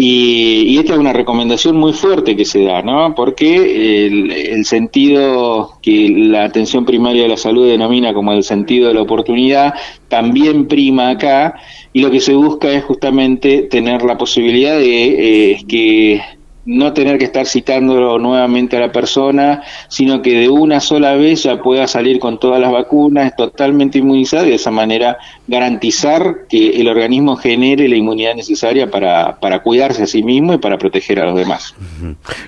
y, 0.01 0.77
esta 0.77 0.93
es 0.93 0.99
una 0.99 1.11
recomendación 1.11 1.75
muy 1.75 1.91
fuerte 1.91 2.37
que 2.37 2.45
se 2.45 2.63
da, 2.63 2.81
¿no? 2.81 3.13
Porque 3.15 4.05
el, 4.05 4.63
sentido 4.63 5.73
que 5.81 6.09
la 6.09 6.45
atención 6.45 6.85
primaria 6.85 7.23
de 7.23 7.27
la 7.27 7.35
salud 7.35 7.67
denomina 7.67 8.13
como 8.13 8.31
el 8.31 8.43
sentido 8.43 8.87
de 8.87 8.93
la 8.93 9.01
oportunidad 9.01 9.73
también 10.07 10.69
prima 10.69 11.09
acá 11.09 11.55
y 11.91 11.99
lo 11.99 12.11
que 12.11 12.21
se 12.21 12.33
busca 12.33 12.71
es 12.71 12.85
justamente 12.85 13.63
tener 13.63 14.03
la 14.03 14.17
posibilidad 14.17 14.77
de 14.77 15.51
eh, 15.51 15.57
que 15.67 16.21
no 16.69 16.93
tener 16.93 17.17
que 17.17 17.25
estar 17.25 17.47
citándolo 17.47 18.19
nuevamente 18.19 18.77
a 18.77 18.79
la 18.79 18.91
persona, 18.91 19.63
sino 19.87 20.21
que 20.21 20.37
de 20.39 20.49
una 20.49 20.79
sola 20.79 21.15
vez 21.15 21.41
ya 21.41 21.63
pueda 21.63 21.87
salir 21.87 22.19
con 22.19 22.39
todas 22.39 22.61
las 22.61 22.71
vacunas, 22.71 23.35
totalmente 23.35 23.97
inmunizado 23.97 24.45
y 24.45 24.49
de 24.49 24.55
esa 24.55 24.69
manera 24.69 25.17
garantizar 25.47 26.45
que 26.47 26.79
el 26.79 26.87
organismo 26.87 27.37
genere 27.37 27.89
la 27.89 27.95
inmunidad 27.95 28.35
necesaria 28.35 28.91
para, 28.91 29.39
para 29.39 29.63
cuidarse 29.63 30.03
a 30.03 30.05
sí 30.05 30.21
mismo 30.21 30.53
y 30.53 30.59
para 30.59 30.77
proteger 30.77 31.19
a 31.19 31.25
los 31.25 31.35
demás. 31.35 31.73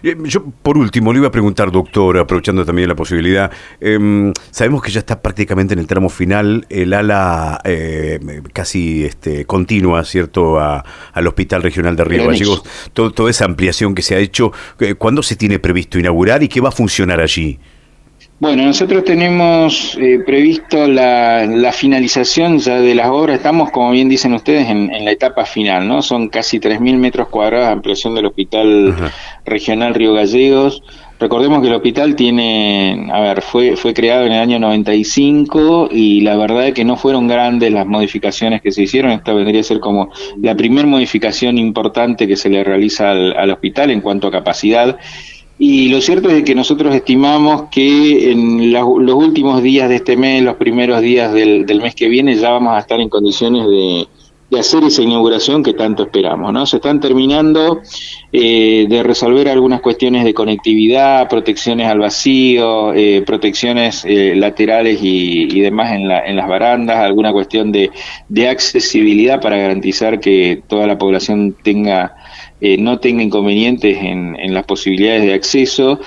Eh, 0.03 0.15
yo, 0.25 0.43
por 0.61 0.77
último, 0.77 1.11
le 1.13 1.17
iba 1.17 1.29
a 1.29 1.31
preguntar, 1.31 1.71
doctor, 1.71 2.19
aprovechando 2.19 2.63
también 2.63 2.89
la 2.89 2.95
posibilidad, 2.95 3.51
em, 3.79 4.33
sabemos 4.51 4.83
que 4.83 4.91
ya 4.91 4.99
está 4.99 5.19
prácticamente 5.19 5.73
en 5.73 5.79
el 5.79 5.87
tramo 5.87 6.09
final 6.09 6.67
el 6.69 6.93
ala 6.93 7.59
eh, 7.63 8.19
casi 8.53 9.03
este, 9.03 9.45
continua, 9.45 10.03
¿cierto?, 10.03 10.59
al 10.59 11.27
Hospital 11.27 11.63
Regional 11.63 11.95
de 11.95 12.03
Río 12.03 12.27
Gallegos, 12.27 12.63
toda 12.93 13.31
esa 13.31 13.45
ampliación 13.45 13.95
que 13.95 14.03
se 14.03 14.10
ha 14.15 14.19
hecho, 14.19 14.51
eh, 14.79 14.95
¿cuándo 14.95 15.23
se 15.23 15.35
tiene 15.35 15.59
previsto 15.59 15.99
inaugurar 15.99 16.43
y 16.43 16.47
qué 16.47 16.61
va 16.61 16.69
a 16.69 16.71
funcionar 16.71 17.19
allí? 17.19 17.59
Bueno, 18.41 18.63
nosotros 18.63 19.03
tenemos 19.03 19.95
eh, 20.01 20.17
previsto 20.25 20.87
la, 20.87 21.71
finalización 21.73 22.57
ya 22.57 22.79
de 22.79 22.95
las 22.95 23.07
obras, 23.07 23.37
estamos, 23.37 23.69
como 23.69 23.91
bien 23.91 24.09
dicen 24.09 24.33
ustedes, 24.33 24.67
en, 24.67 25.05
la 25.05 25.11
etapa 25.11 25.45
final, 25.45 25.87
¿no? 25.87 26.01
Son 26.01 26.27
casi 26.27 26.59
3.000 26.59 26.97
metros 26.97 27.27
cuadrados 27.27 27.67
de 27.67 27.73
ampliación 27.73 28.15
del 28.15 28.25
Hospital 28.25 28.95
Regional 29.45 29.93
Río 29.93 30.13
Gallegos. 30.13 30.81
Recordemos 31.21 31.61
que 31.61 31.67
el 31.67 31.75
hospital 31.75 32.15
tiene, 32.15 33.07
a 33.13 33.19
ver, 33.19 33.43
fue, 33.43 33.75
fue 33.75 33.93
creado 33.93 34.25
en 34.25 34.31
el 34.31 34.39
año 34.39 34.57
95 34.57 35.89
y 35.91 36.21
la 36.21 36.35
verdad 36.35 36.69
es 36.69 36.73
que 36.73 36.83
no 36.83 36.97
fueron 36.97 37.27
grandes 37.27 37.71
las 37.71 37.85
modificaciones 37.85 38.59
que 38.59 38.71
se 38.71 38.81
hicieron. 38.81 39.11
Esta 39.11 39.31
vendría 39.31 39.61
a 39.61 39.63
ser 39.63 39.79
como 39.79 40.09
la 40.41 40.55
primera 40.55 40.87
modificación 40.87 41.59
importante 41.59 42.27
que 42.27 42.35
se 42.35 42.49
le 42.49 42.63
realiza 42.63 43.11
al, 43.11 43.51
hospital 43.51 43.91
en 43.91 44.01
cuanto 44.01 44.29
a 44.29 44.31
capacidad. 44.31 44.97
Y 45.59 45.89
lo 45.89 46.01
cierto 46.01 46.27
es 46.31 46.41
que 46.41 46.55
nosotros 46.55 46.95
estimamos 46.95 47.65
que 47.69 48.31
en 48.31 48.73
los 48.73 49.13
últimos 49.13 49.61
días 49.61 49.89
de 49.89 49.97
este 49.97 50.17
mes, 50.17 50.41
los 50.41 50.55
primeros 50.55 51.01
días 51.01 51.31
del, 51.31 51.67
del 51.67 51.81
mes 51.83 51.93
que 51.93 52.07
viene, 52.07 52.33
ya 52.33 52.49
vamos 52.49 52.73
a 52.73 52.79
estar 52.79 52.99
en 52.99 53.09
condiciones 53.09 53.67
de, 53.67 54.07
de 54.51 54.59
hacer 54.59 54.83
esa 54.83 55.01
inauguración 55.01 55.63
que 55.63 55.73
tanto 55.73 56.03
esperamos. 56.03 56.51
¿no? 56.51 56.65
Se 56.65 56.75
están 56.75 56.99
terminando 56.99 57.81
eh, 58.33 58.85
de 58.87 59.01
resolver 59.01 59.47
algunas 59.47 59.79
cuestiones 59.79 60.25
de 60.25 60.33
conectividad, 60.33 61.29
protecciones 61.29 61.87
al 61.87 61.99
vacío, 61.99 62.93
eh, 62.93 63.23
protecciones 63.25 64.03
eh, 64.05 64.35
laterales 64.35 64.99
y, 65.01 65.61
demás 65.61 65.93
en, 65.93 66.07
la, 66.07 66.25
en, 66.25 66.35
las 66.35 66.49
barandas, 66.49 66.97
alguna 66.97 67.31
cuestión 67.31 67.71
de, 67.71 67.91
de, 68.27 68.49
accesibilidad 68.49 69.39
para 69.39 69.55
garantizar 69.55 70.19
que 70.19 70.61
toda 70.67 70.85
la 70.85 70.97
población 70.97 71.55
tenga 71.63 72.15
no 72.61 72.99
tenga 72.99 73.23
inconvenientes 73.23 73.97
en, 73.99 74.53
las 74.53 74.65
posibilidades 74.65 75.23
de 75.23 75.33
acceso. 75.33 75.99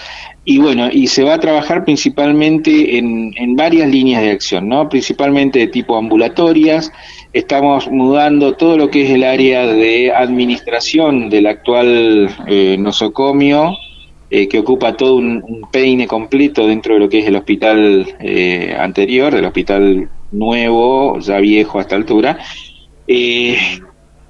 Y 0.45 0.59
bueno, 0.59 0.89
y 0.93 1.09
se 1.09 1.25
va 1.25 1.35
a 1.35 1.41
trabajar 1.41 1.85
principalmente 1.85 2.99
en, 2.99 3.57
varias 3.57 3.89
líneas 3.89 4.23
de 4.23 4.31
acción, 4.31 4.69
¿no? 4.69 4.89
Principalmente 4.89 5.59
de 5.59 5.67
tipo 5.67 5.97
ambulatorias, 5.97 6.93
estamos 7.33 7.91
mudando 7.91 8.55
todo 8.55 8.77
lo 8.77 8.91
que 8.91 9.05
es 9.05 9.11
el 9.11 9.25
área 9.25 9.67
de 9.67 10.13
administración 10.13 11.31
del 11.31 11.47
actual 11.47 12.31
eh, 12.47 12.77
nosocomio, 12.79 13.77
eh, 14.37 14.49
que 14.49 14.59
ocupa 14.59 14.97
todo 14.97 15.15
un, 15.15 15.69
peine 15.71 16.09
completo 16.09 16.67
dentro 16.67 16.95
de 16.95 17.01
lo 17.01 17.09
que 17.09 17.21
es 17.21 17.27
el 17.27 17.37
hospital 17.37 18.17
eh, 18.19 18.75
anterior, 18.77 19.33
del 19.33 19.45
hospital 19.45 20.09
nuevo, 20.33 21.21
ya 21.21 21.39
viejo 21.39 21.79
a 21.79 21.83
esta 21.83 21.95
altura, 21.95 22.39
eh, 23.07 23.57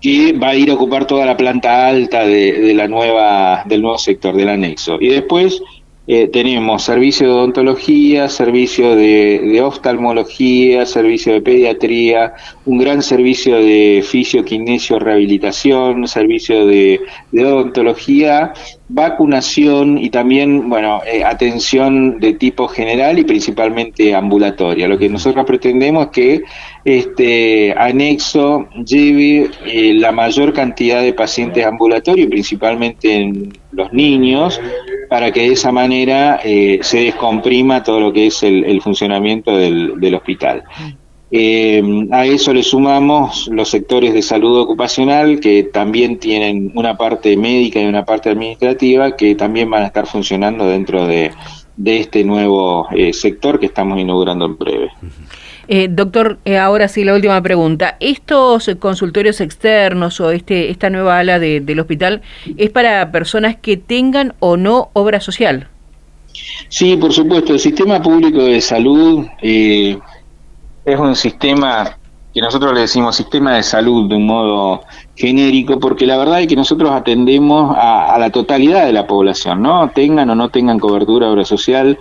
que 0.05 0.35
va 0.35 0.49
a 0.51 0.55
ir 0.55 0.71
a 0.71 0.75
ocupar 0.75 1.07
toda 1.07 1.25
la 1.25 1.35
planta 1.35 1.87
alta 1.87 2.27
de, 2.27 2.53
de, 2.61 2.75
la 2.75 2.87
nueva, 2.87 3.63
del 3.65 3.81
nuevo 3.81 3.97
sector, 3.97 4.37
del 4.37 4.51
anexo. 4.51 4.99
Y 5.01 5.09
después 5.09 5.63
eh, 6.07 6.29
tenemos 6.29 6.83
servicio 6.83 7.27
de 7.27 7.33
odontología, 7.33 8.29
servicio 8.29 8.95
de, 8.95 9.59
oftalmología, 9.63 10.85
servicio 10.85 11.33
de 11.33 11.41
pediatría, 11.41 12.35
un 12.67 12.77
gran 12.77 13.03
servicio 13.03 13.57
de 13.57 14.05
fisioquinesio 14.07 14.99
rehabilitación, 14.99 16.07
servicio 16.07 16.67
de, 16.67 17.01
odontología, 17.33 18.53
vacunación 18.89 19.97
y 19.97 20.11
también, 20.11 20.69
bueno, 20.69 21.01
eh, 21.11 21.25
atención 21.25 22.21
de 22.21 22.35
tipo 22.35 22.69
general 22.69 23.19
y 23.19 23.25
principalmente 23.25 24.15
ambulatoria. 24.15 24.87
Lo 24.87 24.99
que 24.99 25.09
nosotros 25.09 25.47
pretendemos 25.47 26.09
es 26.09 26.13
que 26.13 26.43
este 26.85 27.73
anexo 27.77 28.69
lleve 28.85 29.51
eh, 29.67 29.95
la 29.95 30.13
mayor 30.13 30.53
cantidad 30.53 31.03
de 31.03 31.15
pacientes 31.15 31.65
ambulatorios, 31.65 32.29
principalmente 32.29 33.15
en 33.15 33.53
los 33.73 33.93
niños, 33.93 34.61
para 35.09 35.33
que 35.33 35.41
de 35.41 35.53
esa 35.53 35.73
manera 35.73 36.41
eh, 36.45 36.81
se 36.83 37.05
descomprima 37.05 37.83
todo 37.83 38.01
lo 38.01 38.13
que 38.13 38.27
es 38.27 38.43
el, 38.43 38.81
funcionamiento 38.83 39.57
del, 39.57 40.15
hospital. 40.15 40.65
Eh, 41.31 41.83
a 42.13 42.27
eso 42.27 42.53
le 42.53 42.63
sumamos 42.63 43.49
los 43.49 43.69
sectores 43.69 44.13
de 44.13 44.23
salud 44.23 44.59
ocupacional 44.59 45.41
que 45.41 45.65
también 45.65 46.19
tienen 46.19 46.71
una 46.75 46.97
parte 46.97 47.37
médica 47.37 47.81
y 47.81 47.87
una 47.87 48.05
parte 48.05 48.31
administrativa 48.31 49.17
que 49.17 49.35
también 49.35 49.71
van 49.71 49.85
a 49.85 49.87
estar 49.87 50.07
funcionando 50.07 50.69
dentro 50.69 51.07
de, 51.07 51.33
este 51.85 52.23
nuevo 52.25 52.89
eh, 52.93 53.13
sector 53.13 53.59
que 53.59 53.67
estamos 53.67 53.99
inaugurando 53.99 54.45
en 54.45 54.57
breve. 54.57 54.91
Eh, 55.69 55.89
doctor, 55.91 56.39
eh, 56.45 56.59
ahora 56.59 56.89
sí 56.89 57.05
la 57.05 57.15
última 57.15 57.41
pregunta. 57.43 57.97
¿Estos 58.01 58.71
consultorios 58.79 59.41
externos 59.41 60.21
o 60.21 60.31
este 60.31 60.71
esta 60.71 60.91
nueva 60.91 61.19
ala 61.19 61.39
del 61.39 61.81
hospital 61.81 62.23
es 62.57 62.71
para 62.71 63.11
personas 63.13 63.57
que 63.57 63.77
tengan 63.77 64.35
o 64.41 64.57
no 64.57 64.91
obra 64.93 65.21
social? 65.21 65.69
Sí, 66.69 66.97
por 66.97 67.13
supuesto, 67.13 67.53
el 67.53 67.61
sistema 67.61 68.03
público 68.03 68.43
de 68.43 68.61
salud 68.61 69.27
eh, 69.41 69.99
es 70.85 70.99
un 70.99 71.15
sistema 71.15 71.97
que 72.35 72.41
nosotros 72.41 72.75
le 72.75 72.81
decimos 72.81 73.15
sistema 73.15 73.55
de 73.55 73.63
salud 73.63 74.09
de 74.09 74.17
un 74.17 74.27
modo 74.27 74.83
genérico, 75.15 75.79
porque 75.79 76.05
la 76.05 76.17
verdad 76.17 76.41
es 76.41 76.49
que 76.49 76.57
nosotros 76.57 76.91
atendemos 76.91 77.77
a, 77.79 78.17
la 78.19 78.31
totalidad 78.31 78.87
de 78.87 78.93
la 78.93 79.07
población, 79.07 79.63
¿no? 79.63 79.89
Tengan 79.91 80.29
o 80.31 80.35
no 80.35 80.49
tengan 80.49 80.81
cobertura 80.81 81.31
obra 81.31 81.45
social. 81.45 81.97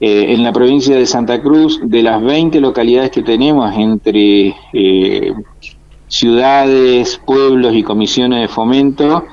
Eh, 0.00 0.32
en 0.32 0.44
la 0.44 0.52
provincia 0.52 0.94
de 0.96 1.06
Santa 1.06 1.40
Cruz, 1.42 1.80
de 1.82 2.02
las 2.02 2.22
20 2.22 2.60
localidades 2.60 3.10
que 3.10 3.22
tenemos 3.22 3.74
entre 3.76 4.54
eh, 4.72 5.32
ciudades, 6.06 7.20
pueblos 7.26 7.74
y 7.74 7.82
comisiones 7.82 8.42
de 8.42 8.48
fomento, 8.48 9.24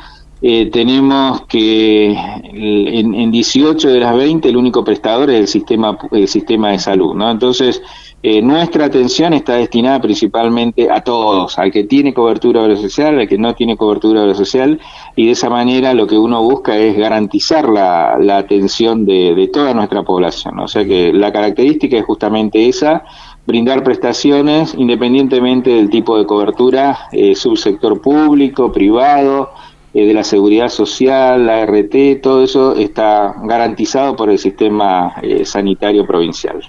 eh, 0.41 0.69
tenemos 0.71 1.45
que 1.45 2.11
en, 2.11 3.13
en, 3.13 3.31
18 3.31 3.89
de 3.89 3.99
las 3.99 4.15
20 4.15 4.49
el 4.49 4.57
único 4.57 4.83
prestador 4.83 5.29
es 5.29 5.39
el 5.39 5.47
sistema, 5.47 5.97
el 6.11 6.27
sistema 6.27 6.71
de 6.71 6.79
salud, 6.79 7.13
¿no? 7.13 7.29
Entonces, 7.29 7.81
eh, 8.27 8.41
nuestra 8.41 8.85
atención 8.85 9.33
está 9.33 9.53
destinada 9.53 10.01
principalmente 10.01 10.89
a 10.89 11.01
todos, 11.01 11.59
al 11.59 11.71
que 11.71 11.83
tiene 11.83 12.11
cobertura 12.11 12.75
social, 12.75 13.19
al 13.19 13.27
que 13.27 13.37
no 13.37 13.53
tiene 13.53 13.77
cobertura 13.77 14.33
social, 14.33 14.79
y 15.15 15.27
de 15.27 15.33
esa 15.33 15.47
manera 15.47 15.93
lo 15.93 16.07
que 16.07 16.17
uno 16.17 16.41
busca 16.41 16.75
es 16.75 16.97
garantizar 16.97 17.69
la, 17.69 18.15
atención 18.35 19.05
de, 19.05 19.47
toda 19.53 19.75
nuestra 19.75 20.01
población. 20.01 20.57
O 20.57 20.67
sea 20.67 20.83
que 20.83 21.13
la 21.13 21.31
característica 21.31 21.97
es 21.97 22.03
justamente 22.03 22.67
esa, 22.67 23.03
brindar 23.45 23.83
prestaciones 23.83 24.73
independientemente 24.73 25.69
del 25.69 25.91
tipo 25.91 26.17
de 26.17 26.25
cobertura, 26.25 26.97
eh, 27.11 27.35
subsector 27.35 28.01
público, 28.01 28.71
privado, 28.71 29.51
eh, 29.93 30.07
de 30.07 30.13
la 30.15 30.23
seguridad 30.23 30.69
social, 30.69 31.45
la 31.45 31.63
RT, 31.63 32.21
todo 32.23 32.43
eso 32.43 32.75
está 32.75 33.35
garantizado 33.43 34.15
por 34.15 34.31
el 34.31 34.39
sistema 34.39 35.13
sanitario 35.43 36.07
provincial. 36.07 36.63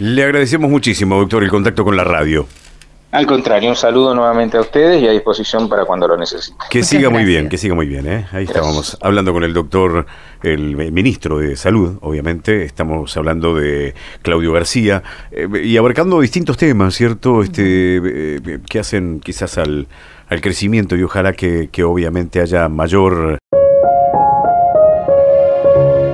Le 0.00 0.24
agradecemos 0.24 0.70
muchísimo, 0.70 1.18
doctor, 1.18 1.42
el 1.42 1.50
contacto 1.50 1.84
con 1.84 1.94
la 1.94 2.04
radio. 2.04 2.46
Al 3.12 3.26
contrario, 3.26 3.68
un 3.68 3.76
saludo 3.76 4.14
nuevamente 4.14 4.56
a 4.56 4.62
ustedes 4.62 5.02
y 5.02 5.06
a 5.06 5.10
disposición 5.10 5.68
para 5.68 5.84
cuando 5.84 6.08
lo 6.08 6.16
necesiten. 6.16 6.56
Que 6.70 6.82
siga 6.82 7.10
muy 7.10 7.24
bien, 7.24 7.50
que 7.50 7.58
siga 7.58 7.74
muy 7.74 7.86
bien. 7.86 8.06
¿eh? 8.06 8.26
Ahí 8.32 8.44
estábamos 8.44 8.96
hablando 9.02 9.34
con 9.34 9.44
el 9.44 9.52
doctor, 9.52 10.06
el 10.42 10.74
ministro 10.90 11.36
de 11.36 11.54
Salud, 11.54 11.98
obviamente. 12.00 12.64
Estamos 12.64 13.14
hablando 13.18 13.54
de 13.54 13.94
Claudio 14.22 14.54
García 14.54 15.02
eh, 15.32 15.46
y 15.64 15.76
abarcando 15.76 16.18
distintos 16.20 16.56
temas, 16.56 16.94
¿cierto? 16.94 17.42
Este, 17.42 17.62
eh, 17.62 18.60
que 18.66 18.78
hacen 18.78 19.20
quizás 19.20 19.58
al, 19.58 19.86
al 20.30 20.40
crecimiento 20.40 20.96
y 20.96 21.02
ojalá 21.02 21.34
que, 21.34 21.68
que 21.70 21.84
obviamente 21.84 22.40
haya 22.40 22.70
mayor 22.70 23.36